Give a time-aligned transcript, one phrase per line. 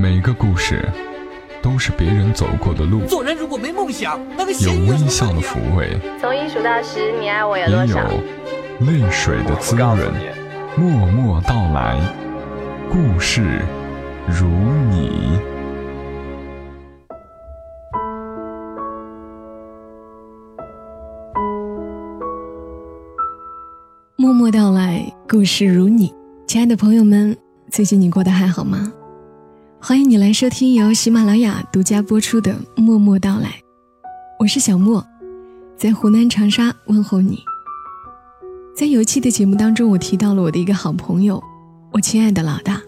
[0.00, 0.88] 每个故事
[1.60, 7.96] 都是别人走过的路，做人如果没梦想，那个有微笑的抚慰，从一数到十，你爱我有也有？
[8.86, 9.98] 泪水的滋润。
[10.76, 12.00] 默默到来，
[12.88, 13.42] 故事
[14.28, 14.46] 如
[14.88, 15.36] 你。
[24.14, 26.14] 默默到来，故事如你。
[26.46, 27.36] 亲爱的朋友们，
[27.68, 28.92] 最近你过得还好吗？
[29.80, 32.52] 欢迎你来收听由喜马拉雅独家播出的
[32.82, 33.46] 《默默到来》，
[34.36, 35.02] 我是小莫，
[35.76, 37.38] 在湖南长沙问候你。
[38.74, 41.40] 在有一期的节目当中，我提到了我的一个好朋友，
[41.92, 42.82] 我亲爱的老大。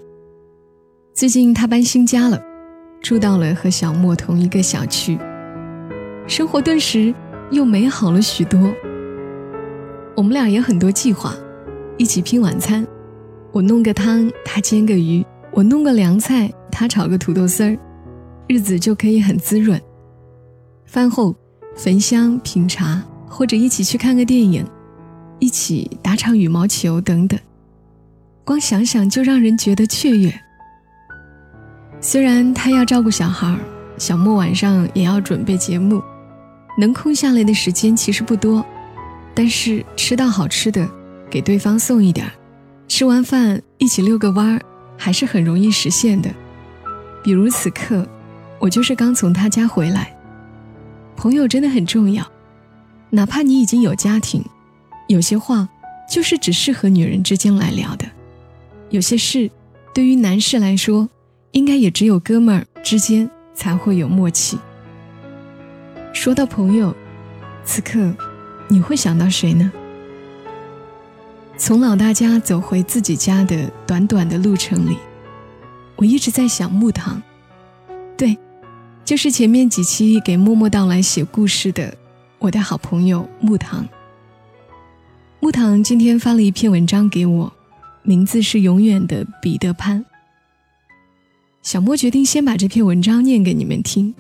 [1.15, 2.43] 最近他搬新家了，
[3.01, 5.17] 住到了和小莫同一个小区，
[6.27, 7.15] 生活顿时
[7.53, 8.61] 又美好了许多。
[10.17, 11.37] 我们俩也很多计划，
[11.97, 12.85] 一起拼晚餐，
[13.53, 17.79] 我弄个汤，他煎个鱼，我弄个凉菜，他炒个土豆丝儿，
[18.49, 19.79] 日子就可以很滋润。
[20.87, 21.37] 饭后
[21.77, 24.65] 焚香品茶，或者一起去看个电影，
[25.41, 27.39] 一起打场羽毛球等等，
[28.47, 30.33] 光想想就让人觉得雀跃。
[32.01, 33.55] 虽然他要照顾小孩，
[33.99, 36.03] 小莫晚上也要准备节目，
[36.79, 38.65] 能空下来的时间其实不多。
[39.35, 40.89] 但是吃到好吃的，
[41.29, 42.33] 给对方送一点儿，
[42.89, 44.63] 吃完饭一起遛个弯儿，
[44.97, 46.31] 还是很容易实现的。
[47.23, 48.07] 比如此刻，
[48.59, 50.17] 我就是刚从他家回来。
[51.17, 52.27] 朋友真的很重要，
[53.11, 54.45] 哪怕你已经有家庭，
[55.09, 55.69] 有些话
[56.11, 58.07] 就是只适合女人之间来聊的，
[58.89, 59.51] 有些事
[59.95, 61.09] 对于男士来说，
[61.53, 64.59] 应该也只有哥们儿之间才会有默契。
[66.13, 66.95] 说到朋友，
[67.65, 68.13] 此刻。
[68.73, 69.73] 你会想到谁呢？
[71.59, 74.97] 从老大家走回自己家的短短的路程里，
[76.01, 77.23] 我一直在想木糖。
[78.17, 78.35] 对，
[79.05, 81.95] 就是前面几期给默默到来写故事的
[82.39, 83.87] 我的好朋友木糖。
[85.41, 87.53] 木糖今天发了一篇文章给我，
[88.03, 90.01] 名字是《永远的彼得潘》。
[91.63, 94.15] 小莫决定先把这篇文章念给你们听。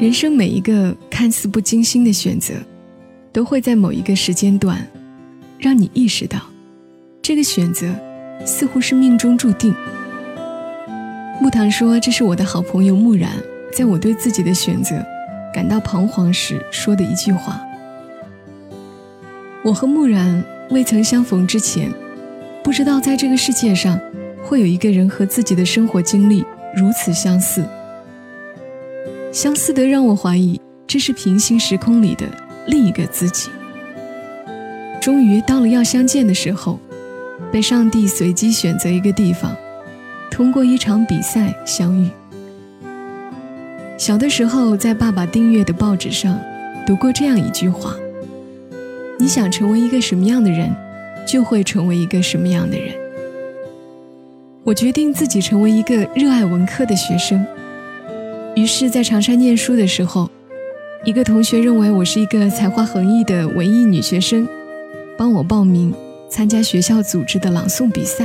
[0.00, 2.54] 人生每一个看似不经心的选择，
[3.32, 4.84] 都会在某一个时间段，
[5.60, 6.40] 让你意识到，
[7.22, 7.94] 这个选择
[8.44, 9.74] 似乎是命中注定。
[11.40, 13.30] 木糖说：“这是我的好朋友木然，
[13.72, 14.94] 在我对自己的选择
[15.52, 17.60] 感到彷徨时说的一句话。
[19.64, 21.92] 我和木然未曾相逢之前，
[22.62, 23.98] 不知道在这个世界上，
[24.44, 26.44] 会有一个人和自己的生活经历
[26.76, 27.64] 如此相似。”
[29.32, 32.26] 相似的让我怀疑，这是平行时空里的
[32.66, 33.48] 另一个自己。
[35.00, 36.78] 终于到了要相见的时候，
[37.52, 39.54] 被上帝随机选择一个地方，
[40.30, 42.08] 通过一场比赛相遇。
[43.98, 46.40] 小的时候，在爸爸订阅的报纸上
[46.86, 47.94] 读过这样一句话
[49.20, 50.74] ：“你想成为一个什么样的人，
[51.26, 52.94] 就会成为一个什么样的人。”
[54.64, 57.44] 我决定自己成为一个热爱文科的学生。
[58.56, 60.30] 于是，在长沙念书的时候，
[61.04, 64.48] 一个同学认为我是一个才华横溢的文艺女学生，
[65.16, 65.94] 帮我报名
[66.32, 68.24] 参加学校组织的朗诵比赛。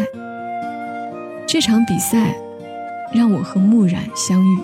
[1.45, 2.33] 这场比赛
[3.13, 4.59] 让我和木然相遇。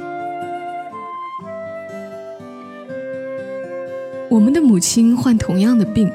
[4.29, 6.09] 我们的母亲患同样的病，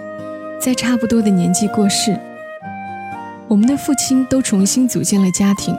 [0.59, 2.19] 在差不多的年纪过世。
[3.47, 5.77] 我们的父亲都重新组建了家庭，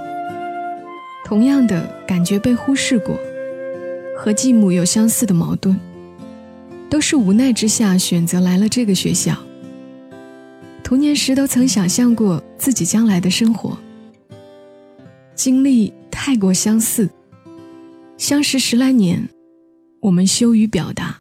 [1.26, 3.18] 同样的感觉被忽视过。
[4.16, 5.80] 和继母有相似的矛盾，
[6.92, 9.36] 都是无奈之下选择来了这个学校。
[10.89, 13.77] 童年时都曾想象过自己将来的生活，
[15.35, 17.07] 经历太过相似，
[18.17, 19.29] 相识十来年，
[20.01, 21.19] 我们羞于表达，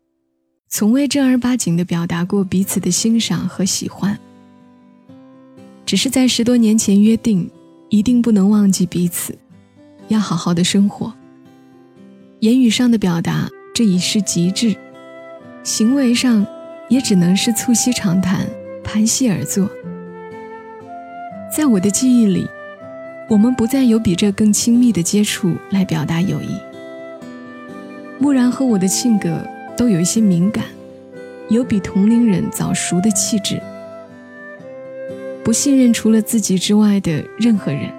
[0.70, 4.18] 从未正儿八经的表达过彼此的欣赏和喜欢，
[5.84, 7.50] 只是在十多年前约定，
[7.90, 9.36] 一定不能忘记彼此，
[10.08, 11.12] 要好好的生活。
[12.40, 14.74] 言语上的表达，这已是极致；
[15.62, 16.46] 行为上，
[16.88, 18.48] 也只能是促膝长谈、
[18.88, 19.68] 盘膝而坐。
[21.54, 22.48] 在我的记忆里，
[23.28, 26.56] 我们不再有比这更亲密的接触来表达友谊。
[28.18, 29.44] 木然和我的性格
[29.76, 30.64] 都有一些敏感，
[31.50, 33.60] 有比同龄人早熟的气质，
[35.44, 37.92] 不信任除了自己之外的任何人，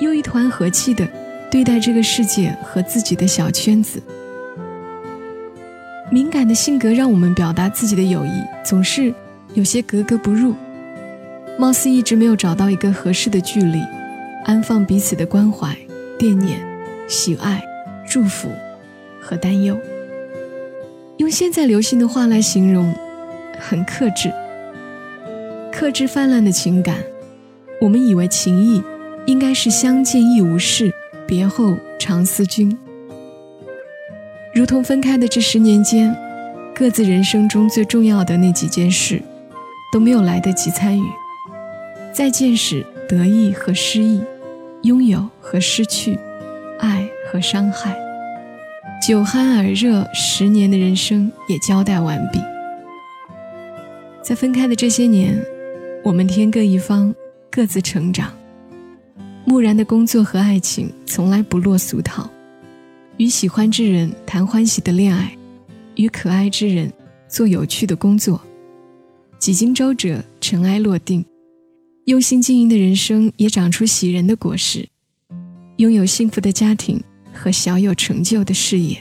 [0.00, 1.08] 又一团和气的。
[1.48, 4.02] 对待这个世界和自己的小圈子，
[6.10, 9.12] 敏感的性格让我们表达自己的友谊总是
[9.54, 10.54] 有些格格不入，
[11.58, 13.78] 貌似一直没有找到一个合适的距离，
[14.44, 15.76] 安放彼此的关怀、
[16.18, 16.58] 惦念、
[17.06, 17.62] 喜爱、
[18.08, 18.48] 祝福
[19.20, 19.78] 和担忧。
[21.18, 22.94] 用现在流行的话来形容，
[23.58, 24.32] 很克制。
[25.70, 26.96] 克制泛滥的情感，
[27.80, 28.82] 我们以为情谊
[29.26, 30.92] 应该是相见亦无事，
[31.26, 32.76] 别后常思君。
[34.54, 36.14] 如同分开的这十年间，
[36.74, 39.22] 各自人生中最重要的那几件事，
[39.92, 41.04] 都没有来得及参与。
[42.12, 44.20] 再见时，得意和失意，
[44.82, 46.18] 拥有和失去，
[46.80, 47.96] 爱和伤害。
[49.06, 52.40] 酒酣耳热，十年的人生也交代完毕。
[54.22, 55.36] 在分开的这些年，
[56.02, 57.14] 我们天各一方，
[57.50, 58.32] 各自成长。
[59.44, 62.30] 木然的工作和爱情从来不落俗套，
[63.16, 65.36] 与喜欢之人谈欢喜的恋爱，
[65.96, 66.92] 与可爱之人
[67.26, 68.40] 做有趣的工作。
[69.42, 71.24] 几经周折，尘埃落定，
[72.04, 74.88] 用心经营的人生也长出喜人的果实，
[75.78, 77.02] 拥有幸福的家庭。
[77.34, 78.96] 和小有成就的事业，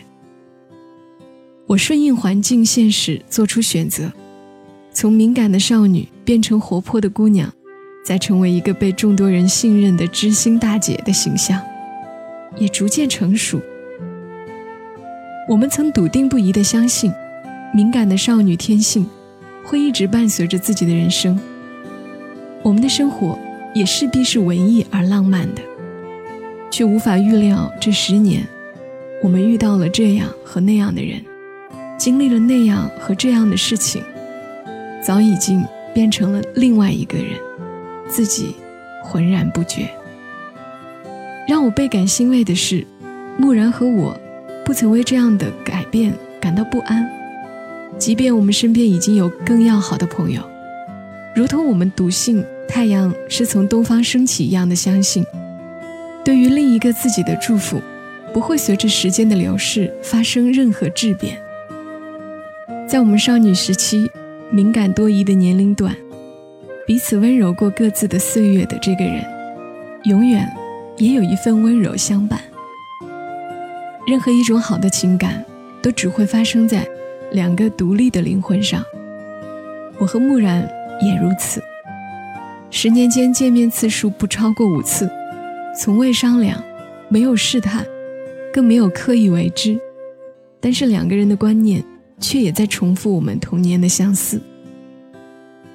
[1.68, 4.12] 我顺应环境现实做出选择，
[4.92, 7.54] 从敏感的少女变成活泼的姑娘，
[8.04, 11.62] 再成为一个被众多人信任的知心大姐的形象，
[12.58, 13.62] 也逐渐成熟。
[15.48, 17.12] 我们曾笃定不疑地相信，
[17.76, 19.06] 敏感的少女天性
[19.64, 21.40] 会一直伴随着自己的人生，
[22.64, 23.38] 我们的生活
[23.74, 25.62] 也势必是文艺而浪漫的。
[26.70, 28.48] 却无法预料，这十年，
[29.22, 31.22] 我们遇到了这样和那样的人，
[31.98, 34.02] 经历了那样和这样的事情，
[35.04, 35.62] 早已经
[35.94, 37.38] 变成了另外一个人，
[38.08, 38.56] 自己
[39.04, 39.90] 浑然不觉。
[41.46, 42.88] 让我倍感欣慰的是，
[43.38, 44.18] 木然和我，
[44.64, 47.06] 不曾为这样的改变感到不安，
[48.02, 50.42] 即便我们身边已经有更要好的朋友，
[51.36, 55.24] 如同我们笃信太阳是从东方升起一样的相信。
[56.26, 57.80] 对于另一个自己的祝福，
[58.34, 61.40] 不会随着时间的流逝发生任何质变。
[62.90, 64.10] 在我们少女时期，
[64.50, 65.96] 敏感多疑的年龄段，
[66.88, 69.24] 彼此温柔过各自的岁月的这个人，
[70.06, 70.52] 永远
[70.98, 72.42] 也有一份温柔相伴。
[74.08, 75.46] 任何一种好的情感，
[75.84, 76.84] 都只会发生在
[77.32, 78.84] 两个独立的灵魂上。
[79.98, 80.62] 我和木然
[81.02, 81.62] 也如此，
[82.70, 85.10] 十年间见面次数不超过五次。
[85.78, 86.62] 从未商量，
[87.08, 87.86] 没有试探，
[88.54, 89.80] 更没有刻意为之，
[90.60, 91.84] 但是两个人的观念
[92.20, 94.42] 却也在重复我们童年的相似。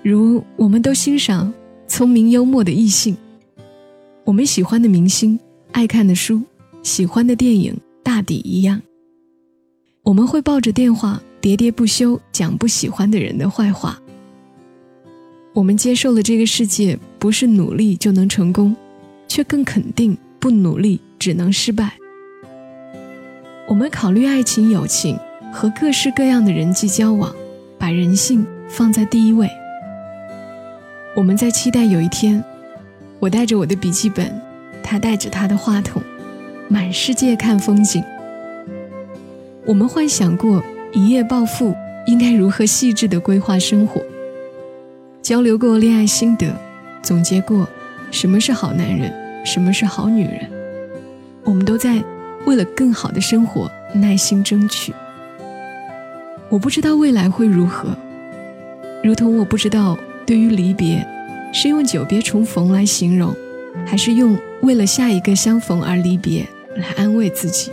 [0.03, 1.53] 如我们都欣赏
[1.89, 3.17] 聪明幽默的异性，
[4.25, 5.39] 我们喜欢的明星、
[5.73, 6.43] 爱看的书、
[6.83, 8.83] 喜欢的电影大抵一样。
[10.03, 14.01] 我们会抱着电话喋喋不休讲不喜欢的人的坏话。
[15.53, 18.75] 我们接受了这个世界不是努力就能成功。
[19.29, 21.93] 却更肯定，不努力只能失败。
[23.67, 25.19] 我们考虑爱情、友情
[25.53, 27.35] 和各式各样的人际交往，
[27.77, 29.51] 把人性放在第一位。
[31.17, 32.43] 我们在期待有一天，
[33.19, 34.41] 我带着我的笔记本，
[34.83, 36.01] 他带着他的话筒，
[36.69, 38.03] 满世界看风景。
[39.67, 40.63] 我们幻想过
[40.97, 41.77] 一夜暴富
[42.07, 44.03] 应该如何细致的规划生活，
[45.21, 46.51] 交流过恋爱心得，
[47.03, 47.69] 总结过。
[48.11, 49.13] 什么是好男人？
[49.45, 50.51] 什么是好女人？
[51.45, 52.03] 我们都在
[52.47, 54.95] 为了更好的生活耐心争取。
[56.49, 57.91] 我不知道未来会如何，
[59.05, 61.07] 如同我不知道对于离别，
[61.53, 63.37] 是用久别重逢来形容，
[63.85, 67.71] 还是用为了下一个相逢而离别来安慰自己。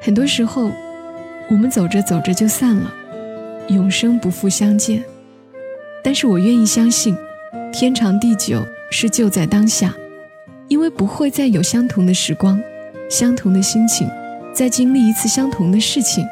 [0.00, 0.72] 很多时候，
[1.48, 2.92] 我们走着走着就散了，
[3.68, 5.04] 永生不复相见。
[6.02, 7.16] 但是我愿意相信。
[7.72, 9.94] 天长地久是就在当下，
[10.68, 12.58] 因为不会再有相同的时光，
[13.10, 14.08] 相同的心情，
[14.54, 16.24] 再经历一次相同的事情。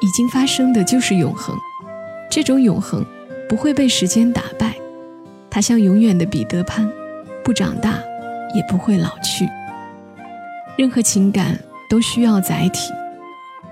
[0.00, 1.54] 已经发生的就是永恒，
[2.30, 3.04] 这种永恒
[3.48, 4.74] 不会被时间打败，
[5.50, 6.90] 它像永远的彼得潘，
[7.42, 7.98] 不长大，
[8.54, 9.46] 也不会老去。
[10.76, 11.58] 任何情感
[11.90, 12.90] 都需要载体，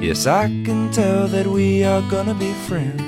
[0.00, 3.02] Yes, I can tell that we are gonna be friends.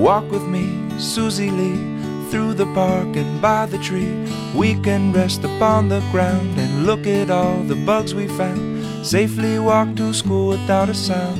[0.00, 0.66] Walk with me,
[0.98, 1.76] Susie Lee,
[2.30, 4.14] through the park and by the tree.
[4.54, 9.04] We can rest upon the ground and look at all the bugs we found.
[9.04, 11.38] Safely walk to school without a sound.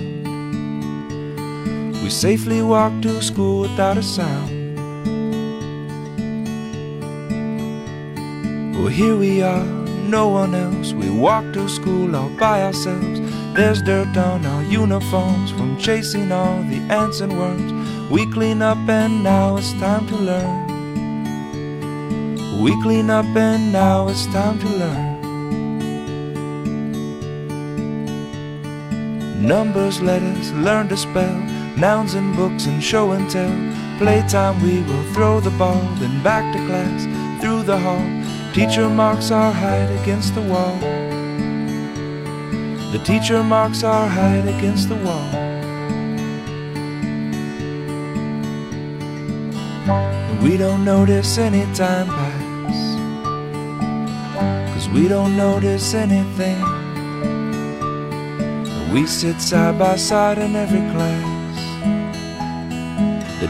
[2.03, 4.60] We safely walk to school without a sound.
[8.89, 10.93] Here we are, no one else.
[10.93, 13.21] We walk to school all by ourselves.
[13.55, 17.73] There's dirt on our uniforms from chasing all the ants and worms.
[18.11, 20.67] We clean up and now it's time to learn.
[22.63, 25.21] We clean up and now it's time to learn.
[29.47, 31.35] Numbers, letters, learn to spell,
[31.77, 33.53] nouns and books and show and tell.
[33.99, 37.07] Playtime, we will throw the ball, then back to class,
[37.41, 38.20] through the hall.
[38.52, 40.76] Teacher marks our height against the wall.
[42.90, 45.30] The teacher marks our height against the wall.
[50.42, 52.97] We don't notice any time pass.
[54.75, 56.61] Cause we don't notice anything.
[58.92, 61.30] We sit side by side in every class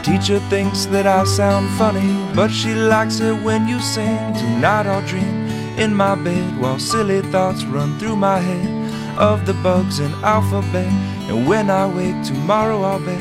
[0.00, 4.34] teacher thinks that I sound funny, but she likes it when you sing.
[4.34, 5.46] Tonight I'll dream
[5.78, 10.90] in my bed while silly thoughts run through my head of the bugs in alphabet.
[11.28, 13.20] And when I wake tomorrow, I'll bet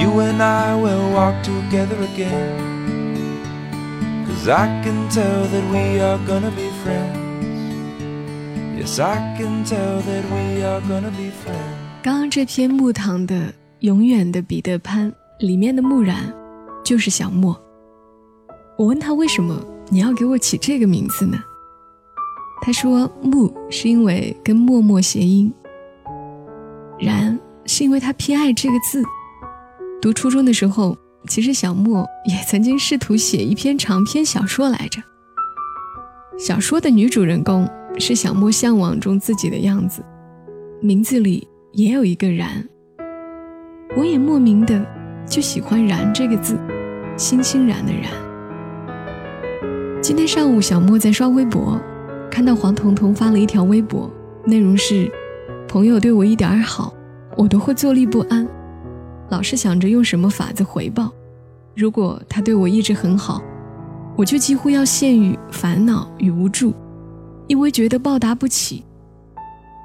[0.00, 2.70] you and I will walk together again.
[4.26, 7.20] Cause I can tell that we are gonna be friends.
[8.78, 11.76] Yes, I can tell that we are gonna be friends.
[12.02, 13.34] 刚刚这篇木糖的《
[13.80, 15.12] 永远的彼得潘》
[15.45, 16.33] 里面的木然，
[16.83, 17.55] 就是小莫。
[18.77, 21.37] 我问他为什么你要给我起这个名字呢？
[22.63, 25.53] 他说木是因为跟默默谐音，
[26.99, 29.03] 然是因为他偏爱这个字。
[30.01, 30.97] 读初中的时候，
[31.27, 34.99] 其实小莫也曾经试图写一篇长篇小说来着。
[36.39, 40.03] 小说的女主人公是小莫向往中自己的样子，
[40.81, 42.67] 名字里也有一个然。
[43.95, 44.83] 我也莫名的
[45.27, 46.57] 就喜欢“然”这个字，
[47.17, 48.11] 欣欣然的然。
[50.01, 51.79] 今天上午，小莫在刷微博，
[52.29, 54.09] 看到黄彤彤发了一条微博，
[54.43, 55.11] 内容是：
[55.67, 56.93] 朋友对我一点儿好，
[57.35, 58.47] 我都会坐立不安，
[59.29, 61.11] 老是想着用什么法子回报。
[61.75, 63.41] 如果他对我一直很好，
[64.15, 66.73] 我就几乎要陷于烦恼与无助，
[67.47, 68.85] 因为觉得报答不起。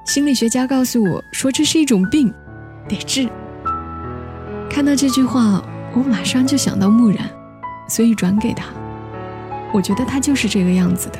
[0.04, 2.32] 心理学家告诉我说这是一种病，
[2.88, 3.28] 得治。
[4.70, 5.62] 看到这句话，
[5.92, 7.28] 我马上就想到木然，
[7.88, 8.66] 所以转给他。
[9.74, 11.18] 我觉得他就是这个样子的。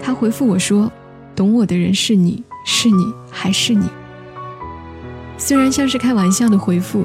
[0.00, 0.90] 他回复我说
[1.34, 3.90] ：“懂我的人是你，是你，还是你。”
[5.36, 7.04] 虽然像是开玩笑的回复，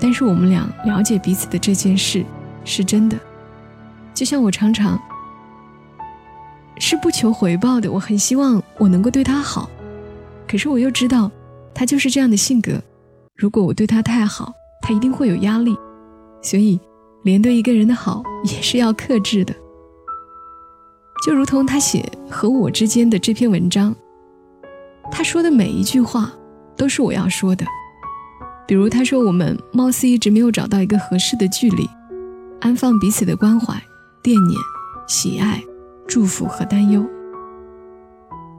[0.00, 2.24] 但是我们俩了解彼此的这件事
[2.64, 3.18] 是真的。
[4.12, 5.00] 就像我常常
[6.78, 9.68] 是不求回报的，我很希望我能够对他好，
[10.46, 11.30] 可是我又知道
[11.74, 12.80] 他就是这样的性格。
[13.34, 14.52] 如果我对他太好，
[14.86, 15.74] 他一定会有压力，
[16.42, 16.78] 所以
[17.22, 19.54] 连对一个人的好也是要克制的。
[21.24, 23.96] 就如同他写和我之间的这篇文章，
[25.10, 26.30] 他说的每一句话
[26.76, 27.64] 都是我要说的。
[28.68, 31.88] 比如他说我们貌似一直没有找到一个合适的距离，
[32.60, 33.74] 安放彼此的关怀、
[34.22, 34.60] 惦念、
[35.08, 35.64] 喜爱、
[36.06, 37.02] 祝福和担忧。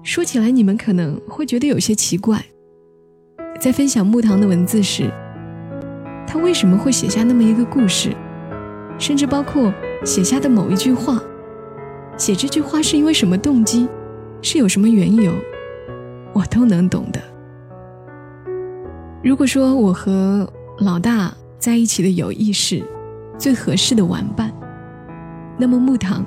[0.01, 2.43] 说起来你们可能会觉得有些奇怪，
[3.61, 5.13] 在分享木糖的文字时。
[6.27, 8.15] 他为什么会写下那么一个故事，
[8.97, 11.21] 甚至包括写下的某一句话？
[12.17, 13.87] 写这句话是因为什么动机？
[14.41, 15.33] 是有什么缘由？
[16.33, 17.19] 我都能懂的。
[19.23, 20.47] 如果说我和
[20.79, 22.83] 老大在一起的友谊是
[23.37, 24.51] 最合适的玩伴，
[25.57, 26.23] 那么木糖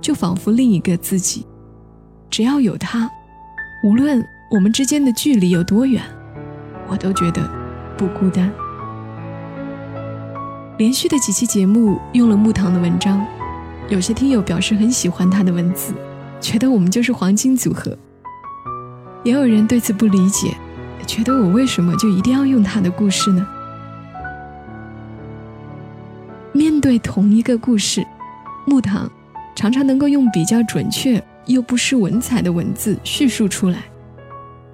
[0.00, 1.46] 就仿佛另一个自己。
[2.28, 3.08] 只要有他，
[3.84, 6.02] 无论我们之间的距离有多远，
[6.88, 7.40] 我都觉得
[7.96, 8.50] 不孤单。
[10.80, 13.22] 连续的几期节目用了木糖的文章，
[13.90, 15.92] 有些听友表示很喜欢他的文字，
[16.40, 17.94] 觉得我们就是黄金组合。
[19.22, 20.56] 也有人对此不理解，
[21.06, 23.46] 觉得我为什么就一定要用他的故事呢？
[26.54, 28.02] 面对同一个故事，
[28.64, 29.06] 木糖
[29.54, 33.82] 常常能够用比较准确又不失文采的文字叙述出来，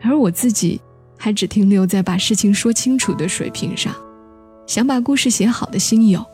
[0.00, 0.80] 而我自己
[1.18, 3.92] 还只停留在把事情说清楚的水平上。
[4.66, 6.24] 想把故事写好的心有，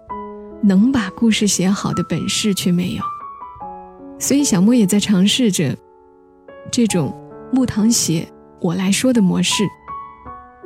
[0.62, 3.02] 能把故事写好的本事却没有，
[4.18, 5.76] 所以小莫也在尝试着
[6.70, 7.14] 这种
[7.52, 8.26] 木糖写
[8.58, 9.64] 我来说的模式。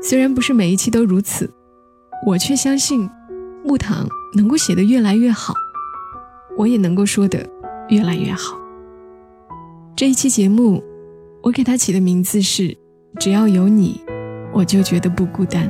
[0.01, 1.53] 虽然不是每一期都如此，
[2.25, 3.11] 我却相信
[3.65, 4.07] 木糖
[4.37, 5.53] 能够写得越来越好，
[6.57, 7.45] 我也能够说得
[7.89, 8.57] 越来越好。
[9.97, 10.85] 这一期节目，
[11.43, 12.77] 我给它起的名字是
[13.19, 14.01] “只要有你，
[14.53, 15.69] 我就觉得不孤单”。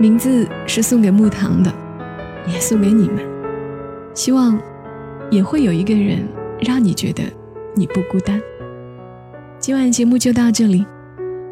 [0.00, 1.70] 名字是送给木糖的，
[2.50, 3.18] 也送给你们。
[4.14, 4.58] 希望
[5.30, 6.26] 也会有一个人
[6.58, 7.22] 让你觉得
[7.76, 8.40] 你不孤单。
[9.58, 10.86] 今晚节目就到这里，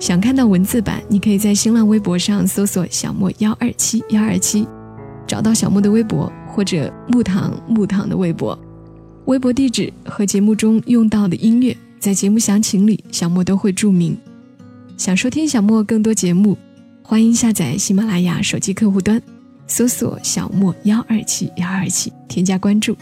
[0.01, 4.67] 想看到文字版，你可以在新浪微博上搜索“小莫幺二七幺二七”，
[5.29, 8.59] 找到小莫的微博或者木糖木糖的微博。
[9.27, 14.17] 微博地址和节目中用到的音乐，在节目详情里小莫都会注明。
[14.97, 16.57] 想收听小莫更多节目。
[17.11, 19.19] 欢迎下载喜马拉雅手机客户端，
[19.67, 22.95] 搜索“小莫幺二七幺二七”，添加关注。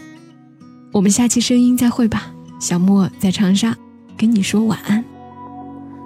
[0.93, 2.31] 我们下期声音再会吧。
[2.57, 3.75] 小莫在长沙
[4.15, 5.03] 跟你说晚安。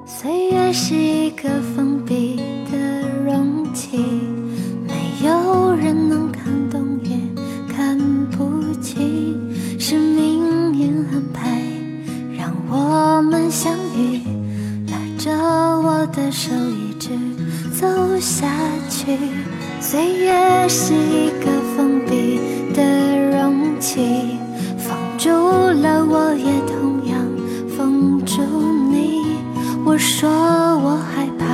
[0.08, 2.38] 岁月是一个封闭
[2.72, 4.00] 的容器，
[4.88, 7.16] 没有人能看懂也
[7.72, 7.96] 看
[8.32, 9.38] 不清，
[9.80, 11.62] 是命运安排
[12.36, 14.20] 让我们相遇，
[14.88, 16.50] 拉着我的手。
[17.82, 17.88] 走
[18.20, 18.48] 下
[18.92, 19.18] 去，
[19.80, 22.40] 岁月是一个封闭
[22.76, 24.38] 的容器，
[24.78, 27.18] 封住了我，也同样
[27.76, 28.40] 封住
[28.92, 29.36] 你。
[29.84, 31.46] 我说我害怕，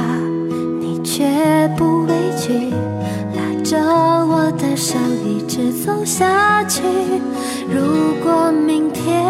[0.82, 1.26] 你却
[1.78, 2.74] 不畏惧，
[3.34, 6.82] 拉着我的手一直走下去。
[7.70, 9.24] 如果明天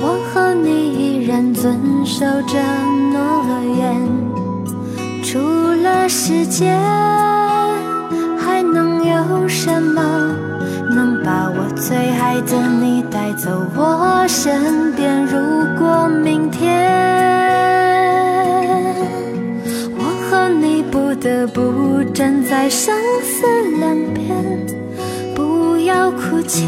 [0.00, 2.95] 我和你依然遵守着。
[5.22, 5.38] 除
[5.82, 6.78] 了时间，
[8.38, 10.00] 还能有什么
[10.94, 15.26] 能把我最爱的你带走我身边？
[15.26, 15.36] 如
[15.78, 16.64] 果明天
[19.98, 23.46] 我和你不得不站在生死
[23.78, 24.66] 两边，
[25.34, 26.64] 不要哭泣，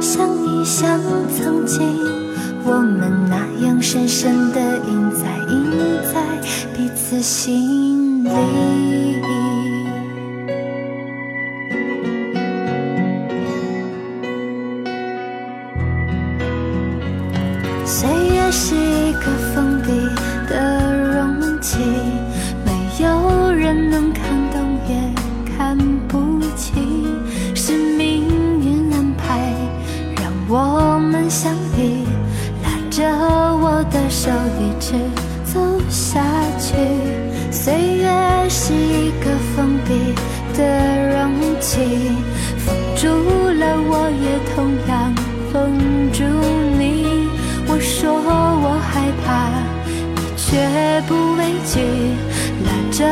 [0.00, 1.00] 想一想
[1.36, 1.80] 曾经
[2.72, 5.72] 我们那样深深的印在印
[6.12, 6.22] 在。
[6.72, 8.30] 彼此心里。
[17.84, 19.90] 岁月是一个封闭
[20.48, 21.76] 的容器，
[22.64, 22.70] 没
[23.04, 24.94] 有人能看懂也
[25.56, 27.04] 看不清，
[27.56, 28.28] 是命
[28.62, 29.52] 运安排
[30.22, 31.89] 让我们相遇，
[34.10, 34.94] 手一直。
[35.52, 36.22] 走下
[36.60, 36.76] 去，
[37.50, 38.08] 岁月
[38.48, 40.14] 是一个封闭
[40.56, 40.60] 的
[41.12, 41.80] 容器，
[42.56, 45.12] 封住了我，也同样
[45.52, 45.58] 封
[46.12, 46.22] 住
[46.78, 47.28] 你。
[47.66, 49.50] 我说我害怕，
[50.14, 50.46] 你却
[51.08, 51.80] 不畏惧，
[52.64, 53.04] 拉着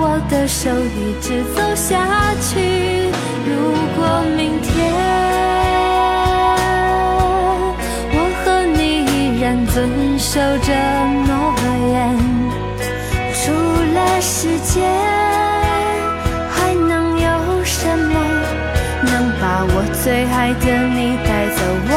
[0.00, 2.06] 我的手一直走下
[2.40, 3.10] 去。
[3.44, 3.50] 如
[3.96, 4.70] 果明天
[8.12, 9.66] 我和你依然
[10.20, 10.72] 守着
[11.26, 11.54] 诺
[11.92, 12.16] 言，
[13.32, 13.50] 除
[13.94, 13.98] 了。
[14.22, 14.84] 时间
[16.50, 18.14] 还能有什么
[19.02, 21.92] 能把我最爱的你带走我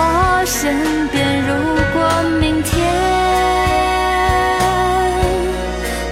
[0.46, 1.42] 身边？
[1.42, 1.52] 如
[1.94, 2.00] 果
[2.40, 2.72] 明天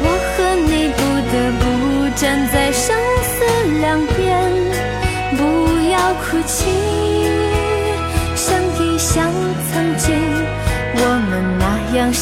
[0.01, 0.99] 我和你不
[1.31, 1.63] 得不
[2.15, 2.21] 站
[2.51, 2.93] 在生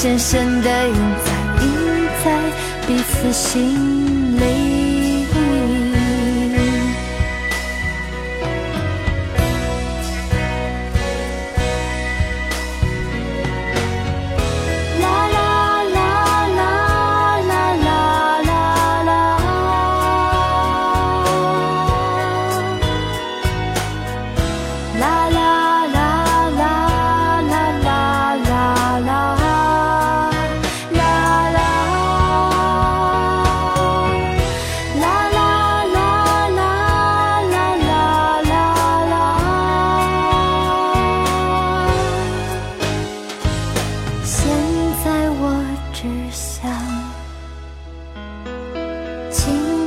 [0.01, 2.69] 深深的印在印在。
[2.89, 4.08] 彼此心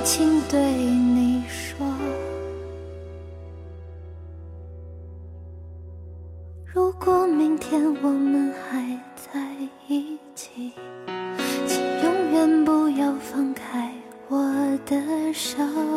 [0.04, 1.86] 请对你说。
[6.64, 9.40] 如果明天我们还在
[9.86, 10.72] 一起
[11.66, 13.92] 请永远不要放开
[14.28, 14.38] 我
[14.86, 15.91] 的手。